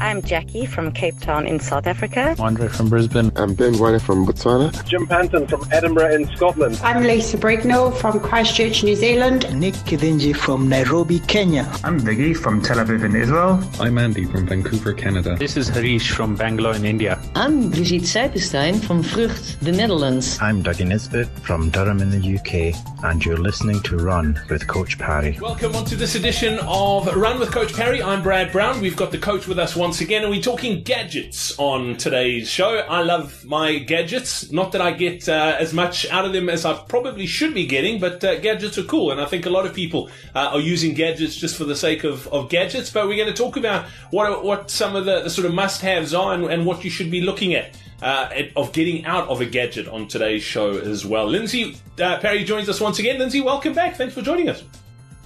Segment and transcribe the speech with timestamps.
[0.00, 2.34] I'm Jackie from Cape Town in South Africa.
[2.38, 3.30] Andre from Brisbane.
[3.36, 4.72] I'm Ben White from Botswana.
[4.86, 6.80] Jim Panton from Edinburgh in Scotland.
[6.82, 9.44] I'm Lisa Brignall from Christchurch, New Zealand.
[9.60, 11.70] Nick Kidinji from Nairobi, Kenya.
[11.84, 13.62] I'm Viggy from Tel Aviv in Israel.
[13.78, 15.36] I'm Andy from Vancouver, Canada.
[15.36, 17.20] This is Harish from Bangalore in India.
[17.34, 20.38] I'm Brigitte Seipenstein from Utrecht, the Netherlands.
[20.40, 22.74] I'm Dougie Nisbet from Durham in the UK,
[23.04, 25.38] and you're listening to Run with Coach Parry.
[25.42, 28.02] Welcome on to this edition of Run with Coach Parry.
[28.02, 28.80] I'm Brad Brown.
[28.80, 32.76] We've got the coach with us once again, and we're talking gadgets on today's show.
[32.76, 34.52] I love my gadgets.
[34.52, 37.66] Not that I get uh, as much out of them as I probably should be
[37.66, 40.60] getting, but uh, gadgets are cool, and I think a lot of people uh, are
[40.60, 42.90] using gadgets just for the sake of, of gadgets.
[42.90, 46.14] But we're going to talk about what what some of the, the sort of must-haves
[46.14, 47.76] are and, and what you should be looking at.
[48.02, 51.26] Uh, of getting out of a gadget on today's show as well.
[51.26, 53.18] Lindsay uh, Parry joins us once again.
[53.18, 53.96] Lindsay, welcome back.
[53.96, 54.62] Thanks for joining us.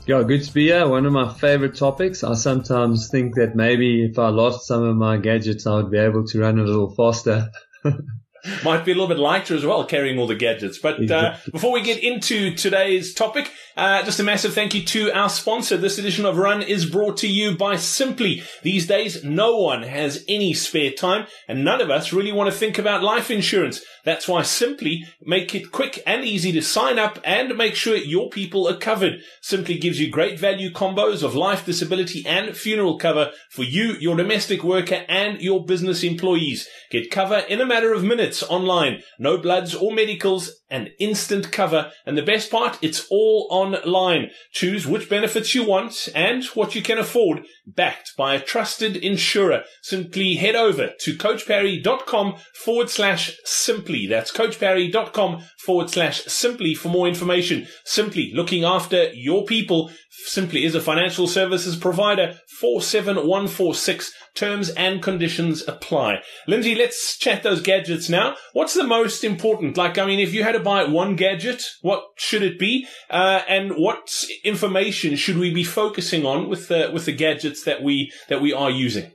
[0.06, 0.86] Yeah, good to be here.
[0.86, 2.24] One of my favorite topics.
[2.24, 5.96] I sometimes think that maybe if I lost some of my gadgets, I would be
[5.96, 7.50] able to run a little faster.
[8.62, 10.78] Might be a little bit lighter as well, carrying all the gadgets.
[10.78, 15.10] But uh, before we get into today's topic, uh, just a massive thank you to
[15.12, 15.76] our sponsor.
[15.78, 18.42] This edition of Run is brought to you by Simply.
[18.62, 22.56] These days, no one has any spare time, and none of us really want to
[22.56, 23.80] think about life insurance.
[24.04, 28.28] That's why Simply make it quick and easy to sign up and make sure your
[28.28, 29.20] people are covered.
[29.40, 34.16] Simply gives you great value combos of life, disability, and funeral cover for you, your
[34.16, 36.68] domestic worker, and your business employees.
[36.90, 39.02] Get cover in a matter of minutes online.
[39.18, 41.92] No bloods or medicals and instant cover.
[42.04, 44.30] And the best part, it's all online.
[44.52, 49.62] Choose which benefits you want and what you can afford, backed by a trusted insurer.
[49.82, 54.06] Simply head over to coachparry.com forward slash simply.
[54.06, 57.66] That's coachparry.com forward slash simply for more information.
[57.84, 59.90] Simply looking after your people.
[60.26, 62.38] Simply is a financial services provider.
[62.60, 66.22] 47146 terms and conditions apply.
[66.46, 68.36] Lindsay, let's chat those gadgets now.
[68.52, 69.76] What's the most important?
[69.76, 72.86] Like, I mean, if you had to buy one gadget, what should it be?
[73.10, 77.82] Uh, and what information should we be focusing on with the, with the gadgets that
[77.82, 79.10] we, that we are using?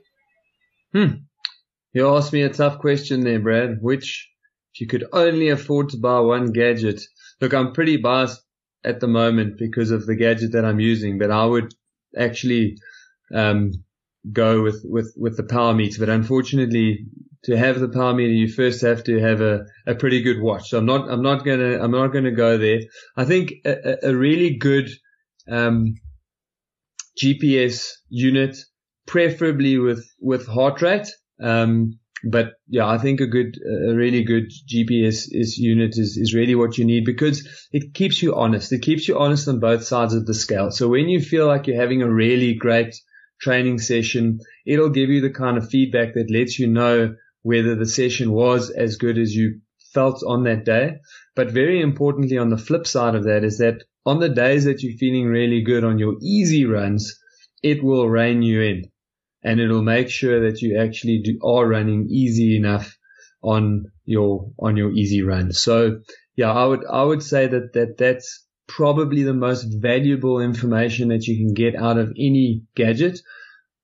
[0.92, 1.22] Hmm.
[1.92, 3.78] You asked me a tough question there, Brad.
[3.80, 4.28] Which,
[4.74, 7.02] if you could only afford to buy one gadget,
[7.40, 8.40] look, I'm pretty biased
[8.84, 11.74] at the moment because of the gadget that I'm using, but I would
[12.16, 12.76] actually,
[13.34, 13.72] um,
[14.32, 15.98] go with, with, with the power meter.
[15.98, 17.06] But unfortunately,
[17.44, 20.68] to have the power meter, you first have to have a, a pretty good watch.
[20.68, 22.80] So I'm not, I'm not gonna, I'm not gonna go there.
[23.16, 24.90] I think a, a really good,
[25.50, 25.94] um,
[27.22, 28.56] GPS unit,
[29.06, 31.08] preferably with, with heart rate.
[31.42, 36.34] Um, but yeah, I think a good, a really good GPS is unit is, is
[36.34, 38.72] really what you need because it keeps you honest.
[38.72, 40.70] It keeps you honest on both sides of the scale.
[40.70, 42.94] So when you feel like you're having a really great
[43.40, 47.86] training session, it'll give you the kind of feedback that lets you know whether the
[47.86, 49.60] session was as good as you
[49.94, 50.98] felt on that day.
[51.34, 54.82] But very importantly, on the flip side of that is that on the days that
[54.82, 57.18] you're feeling really good on your easy runs,
[57.62, 58.89] it will rein you in
[59.42, 62.96] and it'll make sure that you actually do, are running easy enough
[63.42, 65.52] on your, on your easy run.
[65.52, 66.00] So
[66.36, 71.26] yeah, I would, I would say that, that that's probably the most valuable information that
[71.26, 73.18] you can get out of any gadget.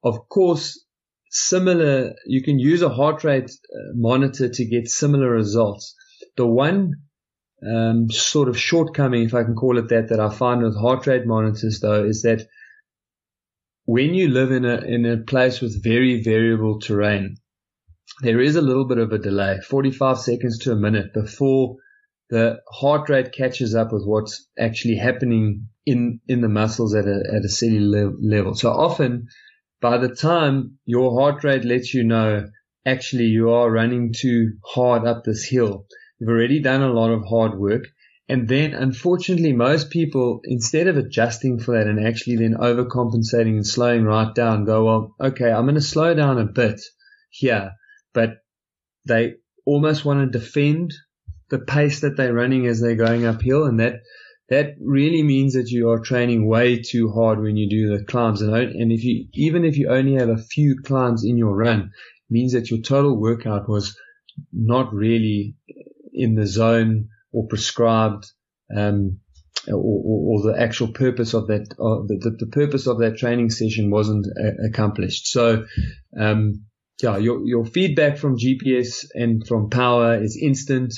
[0.04, 0.84] Of course,
[1.30, 3.50] similar, you can use a heart rate
[3.94, 5.94] monitor to get similar results.
[6.36, 6.92] The one
[7.66, 11.06] um, sort of shortcoming, if I can call it that, that I find with heart
[11.06, 12.46] rate monitors though, is that
[13.86, 17.36] when you live in a in a place with very variable terrain,
[18.20, 21.76] there is a little bit of a delay, 45 seconds to a minute before
[22.28, 27.22] the heart rate catches up with what's actually happening in in the muscles at a
[27.32, 28.54] at a cellular level.
[28.54, 29.28] So often,
[29.80, 32.48] by the time your heart rate lets you know
[32.84, 35.86] actually you are running too hard up this hill,
[36.18, 37.84] you've already done a lot of hard work.
[38.28, 43.66] And then unfortunately, most people, instead of adjusting for that and actually then overcompensating and
[43.66, 46.80] slowing right down, go, well, okay, I'm going to slow down a bit
[47.30, 47.72] here,
[48.12, 48.38] but
[49.06, 49.34] they
[49.64, 50.92] almost want to defend
[51.50, 53.64] the pace that they're running as they're going uphill.
[53.64, 54.00] And that,
[54.48, 58.42] that really means that you are training way too hard when you do the climbs.
[58.42, 61.92] And, and if you, even if you only have a few climbs in your run,
[62.28, 63.96] means that your total workout was
[64.52, 65.54] not really
[66.12, 68.24] in the zone or prescribed,
[68.74, 69.20] um,
[69.68, 73.90] or, or, or, the actual purpose of that, the, the, purpose of that training session
[73.90, 75.26] wasn't uh, accomplished.
[75.26, 75.66] So,
[76.18, 76.64] um,
[77.02, 80.94] yeah, your, your feedback from GPS and from power is instant.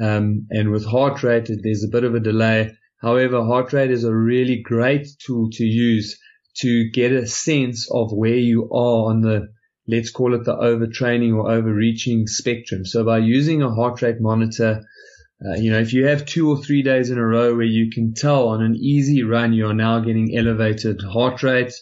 [0.00, 2.76] Um, and with heart rate, there's a bit of a delay.
[3.00, 6.18] However, heart rate is a really great tool to use
[6.58, 9.48] to get a sense of where you are on the
[9.86, 12.84] let's call it the overtraining or overreaching spectrum.
[12.84, 14.84] So by using a heart rate monitor,
[15.44, 17.90] uh, you know, if you have two or three days in a row where you
[17.90, 21.72] can tell on an easy run you are now getting elevated heart rate,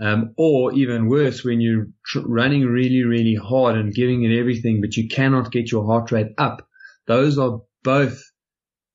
[0.00, 4.80] um, or even worse, when you're tr- running really, really hard and giving it everything,
[4.80, 6.66] but you cannot get your heart rate up,
[7.06, 8.22] those are both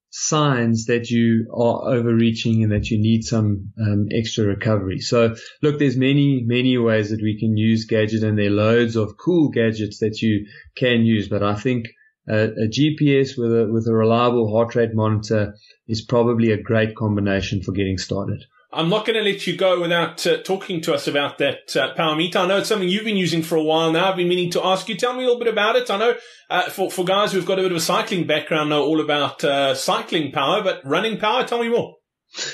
[0.10, 5.00] signs that you are overreaching and that you need some um, extra recovery.
[5.00, 8.96] So look, there's many, many ways that we can use gadget and there are loads
[8.96, 11.30] of cool gadgets that you can use.
[11.30, 11.90] But I think
[12.30, 15.56] a, a GPS with a, with a reliable heart rate monitor
[15.88, 18.46] is probably a great combination for getting started.
[18.72, 21.96] I'm not going to let you go without uh, talking to us about that uh,
[21.96, 22.38] power meter.
[22.38, 24.12] I know it's something you've been using for a while now.
[24.12, 24.96] I've been meaning to ask you.
[24.96, 25.90] Tell me a little bit about it.
[25.90, 26.16] I know
[26.52, 29.44] uh, for for guys who've got a bit of a cycling background, know all about
[29.44, 31.44] uh, cycling power, but running power.
[31.46, 31.96] Tell me more.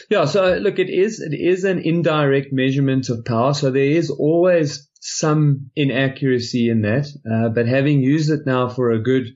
[0.09, 0.23] Yeah.
[0.23, 3.53] So look, it is it is an indirect measurement of power.
[3.53, 7.07] So there is always some inaccuracy in that.
[7.29, 9.27] Uh, but having used it now for a good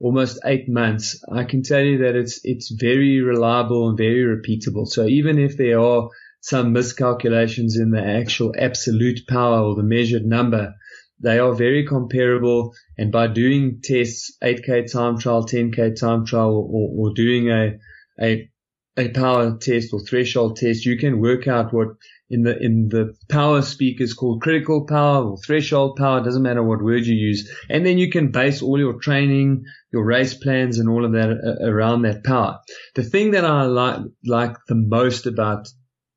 [0.00, 4.86] almost eight months, I can tell you that it's it's very reliable and very repeatable.
[4.86, 6.08] So even if there are
[6.40, 10.74] some miscalculations in the actual absolute power or the measured number,
[11.20, 12.74] they are very comparable.
[12.96, 17.78] And by doing tests, 8K time trial, 10K time trial, or, or doing a,
[18.20, 18.48] a
[18.96, 21.88] a power test or threshold test, you can work out what
[22.28, 26.22] in the in the power speak is called critical power or threshold power.
[26.22, 30.04] Doesn't matter what word you use, and then you can base all your training, your
[30.04, 32.60] race plans, and all of that uh, around that power.
[32.94, 35.68] The thing that I like like the most about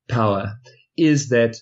[0.08, 0.54] power
[0.98, 1.58] is that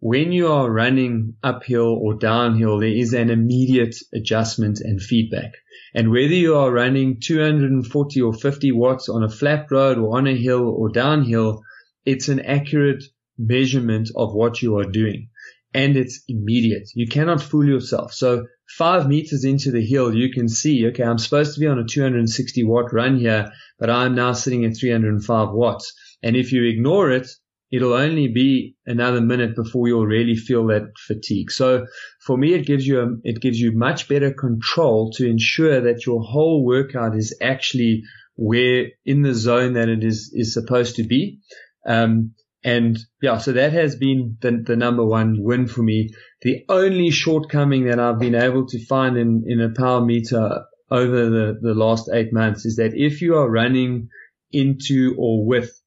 [0.00, 5.52] when you are running uphill or downhill, there is an immediate adjustment and feedback.
[5.94, 10.26] And whether you are running 240 or 50 watts on a flat road or on
[10.26, 11.62] a hill or downhill,
[12.06, 13.04] it's an accurate
[13.36, 15.28] measurement of what you are doing.
[15.74, 16.88] And it's immediate.
[16.94, 18.14] You cannot fool yourself.
[18.14, 21.78] So five meters into the hill, you can see, okay, I'm supposed to be on
[21.78, 25.92] a 260 watt run here, but I'm now sitting at 305 watts.
[26.22, 27.28] And if you ignore it,
[27.70, 31.50] it'll only be another minute before you'll really feel that fatigue.
[31.50, 31.86] So
[32.20, 36.04] for me, it gives you, a, it gives you much better control to ensure that
[36.06, 38.02] your whole workout is actually
[38.36, 41.40] where in the zone that it is, is supposed to be.
[41.86, 46.10] Um, and yeah, so that has been the, the number one win for me.
[46.42, 51.30] The only shortcoming that I've been able to find in, in a power meter over
[51.30, 54.08] the, the last eight months is that if you are running
[54.52, 55.79] into or with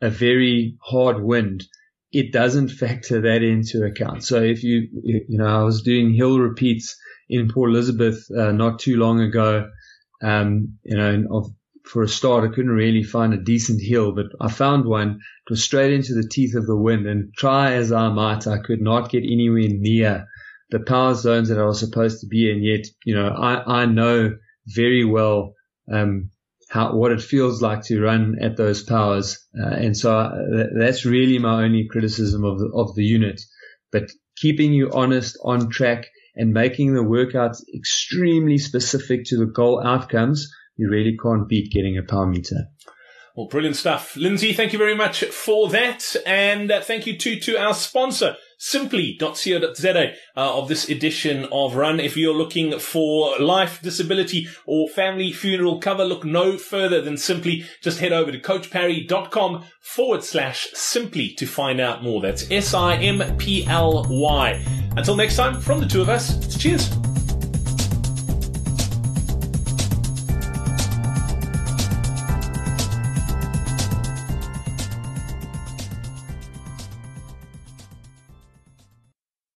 [0.00, 1.64] a very hard wind,
[2.12, 4.24] it doesn't factor that into account.
[4.24, 6.96] So if you, you know, I was doing hill repeats
[7.28, 9.68] in Port Elizabeth uh, not too long ago.
[10.22, 11.50] Um, you know,
[11.84, 15.20] for a start, I couldn't really find a decent hill, but I found one.
[15.46, 18.58] It was straight into the teeth of the wind, and try as I might, I
[18.58, 20.26] could not get anywhere near
[20.70, 22.62] the power zones that I was supposed to be in.
[22.62, 25.54] Yet, you know, I I know very well
[25.92, 26.30] um,
[26.68, 29.38] how what it feels like to run at those powers.
[29.58, 33.40] Uh, and so uh, that's really my only criticism of the, of the unit.
[33.92, 39.82] But keeping you honest, on track, and making the workouts extremely specific to the goal
[39.82, 42.66] outcomes, you really can't beat getting a power meter.
[43.34, 44.16] Well, brilliant stuff.
[44.16, 46.16] Lindsay, thank you very much for that.
[46.26, 52.00] And uh, thank you too to our sponsor, simply.co.za uh, of this edition of Run.
[52.00, 57.64] If you're looking for life, disability, or family funeral cover, look no further than Simply.
[57.82, 62.20] Just head over to coachparry.com forward slash simply to find out more.
[62.20, 64.64] That's S I M P L Y.
[64.96, 66.90] Until next time, from the two of us, cheers.